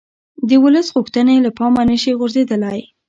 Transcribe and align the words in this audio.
د 0.49 0.51
ولس 0.63 0.87
غوښتنې 0.95 1.35
له 1.45 1.51
پامه 1.57 1.81
نه 1.89 1.95
شي 2.01 2.11
غورځېدلای 2.19 2.79